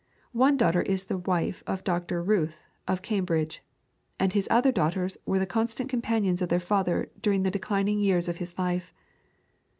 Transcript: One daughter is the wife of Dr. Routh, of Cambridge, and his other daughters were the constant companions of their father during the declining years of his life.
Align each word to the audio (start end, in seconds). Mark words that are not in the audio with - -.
One 0.33 0.57
daughter 0.57 0.81
is 0.81 1.03
the 1.03 1.19
wife 1.19 1.63
of 1.67 1.83
Dr. 1.83 2.23
Routh, 2.23 2.65
of 2.87 3.03
Cambridge, 3.03 3.61
and 4.19 4.33
his 4.33 4.47
other 4.49 4.71
daughters 4.71 5.15
were 5.27 5.37
the 5.37 5.45
constant 5.45 5.91
companions 5.91 6.41
of 6.41 6.49
their 6.49 6.59
father 6.59 7.11
during 7.21 7.43
the 7.43 7.51
declining 7.51 7.99
years 7.99 8.27
of 8.27 8.37
his 8.37 8.57
life. 8.57 8.95